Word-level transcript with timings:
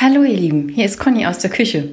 Hallo 0.00 0.24
ihr 0.24 0.36
Lieben, 0.36 0.68
hier 0.70 0.86
ist 0.86 0.98
Conny 0.98 1.24
aus 1.24 1.38
der 1.38 1.50
Küche. 1.50 1.90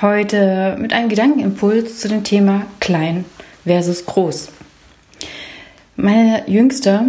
Heute 0.00 0.78
mit 0.80 0.94
einem 0.94 1.10
Gedankenimpuls 1.10 1.98
zu 2.00 2.08
dem 2.08 2.24
Thema 2.24 2.64
klein 2.80 3.26
versus 3.66 4.06
groß. 4.06 4.48
Meine 5.96 6.44
Jüngste 6.46 7.02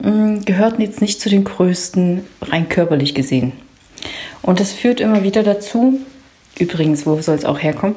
mm, 0.00 0.40
gehört 0.44 0.78
jetzt 0.80 1.00
nicht 1.00 1.18
zu 1.18 1.30
den 1.30 1.44
größten, 1.44 2.26
rein 2.42 2.68
körperlich 2.68 3.14
gesehen. 3.14 3.52
Und 4.42 4.60
das 4.60 4.74
führt 4.74 5.00
immer 5.00 5.22
wieder 5.22 5.42
dazu, 5.42 5.98
übrigens, 6.58 7.06
wo 7.06 7.18
soll 7.22 7.36
es 7.36 7.46
auch 7.46 7.58
herkommen? 7.58 7.96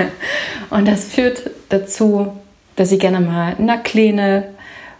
und 0.70 0.86
das 0.86 1.06
führt 1.06 1.50
dazu, 1.70 2.34
dass 2.76 2.90
sie 2.90 2.98
gerne 2.98 3.18
mal 3.18 3.56
na 3.58 3.78
Kleine 3.78 4.44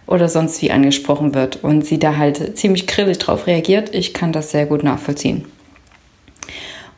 oder 0.07 0.27
sonst 0.27 0.61
wie 0.61 0.71
angesprochen 0.71 1.33
wird 1.33 1.63
und 1.63 1.85
sie 1.85 1.99
da 1.99 2.17
halt 2.17 2.57
ziemlich 2.57 2.85
grillig 2.85 3.17
drauf 3.17 3.47
reagiert. 3.47 3.95
Ich 3.95 4.13
kann 4.13 4.33
das 4.33 4.51
sehr 4.51 4.65
gut 4.65 4.83
nachvollziehen. 4.83 5.45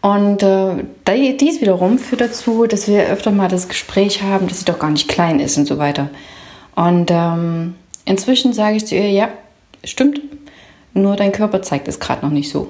Und 0.07 0.41
äh, 0.41 0.85
dies 1.33 1.59
wiederum 1.59 1.99
führt 1.99 2.21
dazu, 2.21 2.65
dass 2.65 2.87
wir 2.87 3.07
öfter 3.07 3.29
mal 3.29 3.49
das 3.49 3.67
Gespräch 3.67 4.23
haben, 4.23 4.47
dass 4.47 4.59
sie 4.59 4.63
doch 4.63 4.79
gar 4.79 4.89
nicht 4.89 5.09
klein 5.09 5.41
ist 5.41 5.57
und 5.57 5.65
so 5.65 5.79
weiter. 5.79 6.07
Und 6.77 7.11
ähm, 7.11 7.75
inzwischen 8.05 8.53
sage 8.53 8.77
ich 8.77 8.85
zu 8.85 8.95
ihr, 8.95 9.11
ja, 9.11 9.27
stimmt, 9.83 10.21
nur 10.93 11.17
dein 11.17 11.33
Körper 11.33 11.61
zeigt 11.61 11.89
es 11.89 11.99
gerade 11.99 12.25
noch 12.25 12.31
nicht 12.31 12.49
so. 12.49 12.69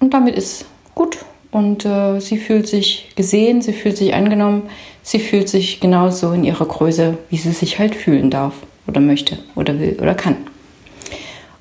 Und 0.00 0.12
damit 0.12 0.36
ist 0.36 0.66
gut. 0.94 1.16
Und 1.50 1.86
äh, 1.86 2.20
sie 2.20 2.36
fühlt 2.36 2.68
sich 2.68 3.08
gesehen, 3.16 3.62
sie 3.62 3.72
fühlt 3.72 3.96
sich 3.96 4.12
angenommen, 4.12 4.64
sie 5.02 5.20
fühlt 5.20 5.48
sich 5.48 5.80
genauso 5.80 6.32
in 6.32 6.44
ihrer 6.44 6.66
Größe, 6.66 7.16
wie 7.30 7.38
sie 7.38 7.52
sich 7.52 7.78
halt 7.78 7.94
fühlen 7.94 8.28
darf 8.30 8.52
oder 8.86 9.00
möchte 9.00 9.38
oder 9.54 9.80
will 9.80 9.96
oder 9.98 10.14
kann. 10.14 10.36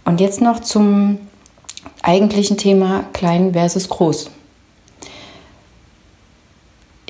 Und 0.03 0.19
jetzt 0.19 0.41
noch 0.41 0.59
zum 0.59 1.19
eigentlichen 2.01 2.57
Thema 2.57 3.05
klein 3.13 3.53
versus 3.53 3.87
groß. 3.87 4.31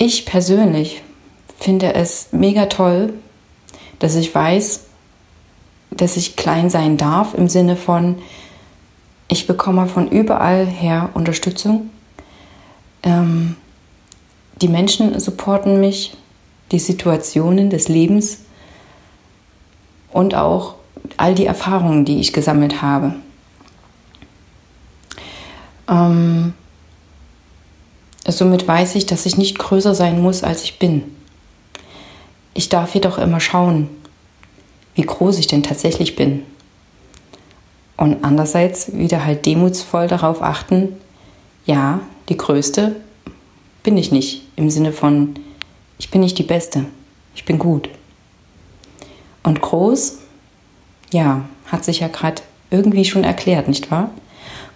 Ich 0.00 0.26
persönlich 0.26 1.02
finde 1.58 1.94
es 1.94 2.28
mega 2.30 2.66
toll, 2.66 3.14
dass 3.98 4.14
ich 4.14 4.32
weiß, 4.32 4.84
dass 5.90 6.16
ich 6.16 6.36
klein 6.36 6.70
sein 6.70 6.96
darf 6.96 7.34
im 7.34 7.48
Sinne 7.48 7.74
von, 7.74 8.14
ich 9.26 9.48
bekomme 9.48 9.88
von 9.88 10.08
überall 10.08 10.66
her 10.66 11.10
Unterstützung. 11.14 11.90
Ähm, 13.02 13.56
die 14.62 14.68
Menschen 14.68 15.18
supporten 15.18 15.80
mich, 15.80 16.16
die 16.70 16.78
Situationen 16.78 17.68
des 17.68 17.88
Lebens 17.88 18.42
und 20.12 20.36
auch 20.36 20.76
all 21.16 21.34
die 21.34 21.46
Erfahrungen, 21.46 22.04
die 22.04 22.20
ich 22.20 22.32
gesammelt 22.32 22.82
habe. 22.82 23.16
Ähm, 25.88 26.54
Somit 28.30 28.68
weiß 28.68 28.94
ich, 28.94 29.06
dass 29.06 29.24
ich 29.24 29.38
nicht 29.38 29.58
größer 29.58 29.94
sein 29.94 30.20
muss, 30.20 30.42
als 30.42 30.62
ich 30.62 30.78
bin. 30.78 31.02
Ich 32.52 32.68
darf 32.68 32.94
jedoch 32.94 33.16
immer 33.16 33.40
schauen, 33.40 33.88
wie 34.94 35.02
groß 35.02 35.38
ich 35.38 35.46
denn 35.46 35.62
tatsächlich 35.62 36.14
bin. 36.14 36.42
Und 37.96 38.22
andererseits 38.22 38.92
wieder 38.92 39.24
halt 39.24 39.46
demutsvoll 39.46 40.08
darauf 40.08 40.42
achten, 40.42 40.96
ja, 41.64 42.00
die 42.28 42.36
Größte 42.36 42.96
bin 43.82 43.96
ich 43.96 44.12
nicht. 44.12 44.42
Im 44.56 44.70
Sinne 44.70 44.92
von, 44.92 45.34
ich 45.98 46.10
bin 46.10 46.20
nicht 46.20 46.38
die 46.38 46.42
Beste, 46.42 46.84
ich 47.34 47.44
bin 47.44 47.58
gut. 47.58 47.88
Und 49.42 49.62
groß, 49.62 50.18
ja, 51.12 51.44
hat 51.66 51.84
sich 51.84 52.00
ja 52.00 52.08
gerade 52.08 52.42
irgendwie 52.70 53.04
schon 53.04 53.24
erklärt, 53.24 53.68
nicht 53.68 53.90
wahr? 53.90 54.10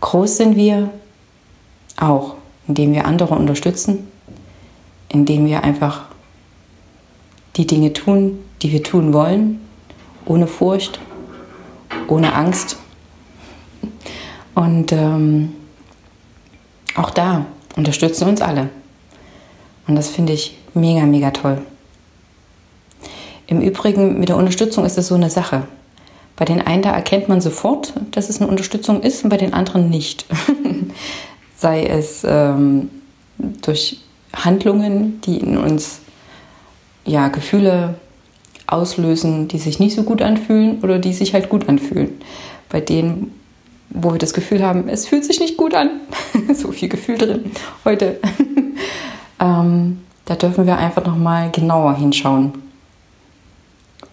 Groß 0.01 0.39
sind 0.39 0.57
wir 0.57 0.91
auch 1.99 2.37
indem 2.69 2.93
wir 2.93 3.07
andere 3.07 3.35
unterstützen, 3.35 4.09
indem 5.09 5.47
wir 5.47 5.65
einfach 5.65 6.07
die 7.57 7.67
Dinge 7.67 7.93
tun, 7.93 8.39
die 8.63 8.73
wir 8.73 8.83
tun 8.83 9.13
wollen, 9.13 9.61
ohne 10.25 10.47
Furcht, 10.47 11.01
ohne 12.09 12.35
Angst. 12.35 12.77
Und 14.55 14.93
ähm, 14.93 15.53
auch 16.95 17.11
da 17.11 17.47
unterstützen 17.77 18.29
uns 18.29 18.41
alle. 18.41 18.69
Und 19.87 19.97
das 19.97 20.09
finde 20.09 20.33
ich 20.33 20.57
mega, 20.75 21.05
mega 21.07 21.31
toll. 21.31 21.63
Im 23.47 23.61
Übrigen, 23.61 24.21
mit 24.21 24.29
der 24.29 24.37
Unterstützung 24.37 24.85
ist 24.85 24.97
es 24.97 25.09
so 25.09 25.15
eine 25.15 25.31
Sache. 25.31 25.65
Bei 26.37 26.45
den 26.45 26.61
einen, 26.61 26.83
da 26.83 26.93
erkennt 26.93 27.29
man 27.29 27.41
sofort, 27.41 27.93
dass 28.13 28.31
es 28.31 28.41
eine 28.41 28.49
Unterstützung 28.49 29.03
ist 29.03 29.25
und 29.25 29.31
bei 29.31 29.37
den 29.37 29.53
anderen 29.53 29.91
nicht. 29.91 30.25
sei 31.63 31.85
es 31.85 32.27
ähm, 32.29 32.91
durch 33.39 34.01
Handlungen, 34.35 35.21
die 35.23 35.39
in 35.39 35.57
uns 35.57 36.01
ja, 37.05 37.29
Gefühle 37.29 37.95
auslösen, 38.67 39.49
die 39.49 39.59
sich 39.59 39.79
nicht 39.79 39.95
so 39.95 40.03
gut 40.03 40.23
anfühlen 40.23 40.81
oder 40.83 40.99
die 40.99 41.13
sich 41.13 41.35
halt 41.35 41.49
gut 41.49 41.69
anfühlen. 41.69 42.21
Bei 42.69 42.81
denen, 42.81 43.33
wo 43.91 44.13
wir 44.13 44.19
das 44.19 44.35
Gefühl 44.35 44.65
haben, 44.65 44.89
es 44.89 45.07
fühlt 45.07 45.25
sich 45.25 45.39
nicht 45.39 45.57
gut 45.57 45.75
an, 45.75 46.01
so 46.55 46.73
viel 46.73 46.89
Gefühl 46.89 47.17
drin 47.17 47.53
heute, 47.85 48.19
ähm, 49.41 50.01
da 50.25 50.35
dürfen 50.35 50.67
wir 50.67 50.79
einfach 50.79 51.05
nochmal 51.05 51.51
genauer 51.53 51.97
hinschauen, 51.97 52.55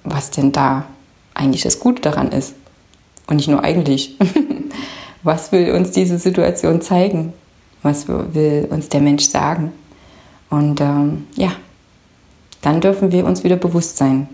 was 0.04 0.32
denn 0.32 0.52
da 0.52 0.86
eigentlich 1.34 1.64
das 1.64 1.80
Gute 1.80 2.02
daran 2.02 2.32
ist. 2.32 2.54
Und 3.28 3.38
nicht 3.38 3.48
nur 3.48 3.64
eigentlich. 3.64 4.18
Was 5.24 5.52
will 5.52 5.72
uns 5.74 5.92
diese 5.92 6.18
Situation 6.18 6.82
zeigen? 6.82 7.34
Was 7.84 8.08
will 8.08 8.68
uns 8.70 8.90
der 8.90 9.02
Mensch 9.02 9.26
sagen? 9.26 9.72
Und 10.50 10.82
ähm, 10.82 11.28
ja, 11.36 11.52
dann 12.62 12.82
dürfen 12.82 13.12
wir 13.12 13.26
uns 13.26 13.44
wieder 13.44 13.56
bewusst 13.56 13.98
sein, 13.98 14.28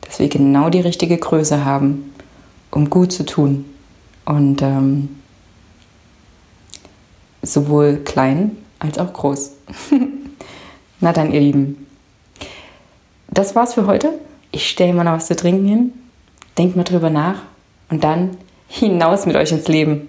dass 0.00 0.18
wir 0.18 0.28
genau 0.28 0.70
die 0.70 0.80
richtige 0.80 1.16
Größe 1.16 1.64
haben, 1.64 2.12
um 2.70 2.90
gut 2.90 3.12
zu 3.12 3.24
tun. 3.24 3.64
Und 4.24 4.62
ähm, 4.62 5.08
sowohl 7.42 7.98
klein 7.98 8.56
als 8.78 8.98
auch 8.98 9.12
groß. 9.12 9.52
Na 11.00 11.12
dann, 11.12 11.32
ihr 11.32 11.40
Lieben. 11.40 11.86
Das 13.30 13.54
war's 13.54 13.74
für 13.74 13.86
heute. 13.86 14.18
Ich 14.50 14.68
stelle 14.68 14.92
mal 14.92 15.04
noch 15.04 15.12
was 15.12 15.26
zu 15.26 15.36
trinken 15.36 15.66
hin. 15.66 15.92
Denkt 16.56 16.76
mal 16.76 16.84
drüber 16.84 17.10
nach 17.10 17.42
und 17.90 18.02
dann 18.02 18.36
hinaus 18.68 19.26
mit 19.26 19.36
euch 19.36 19.52
ins 19.52 19.68
Leben. 19.68 20.08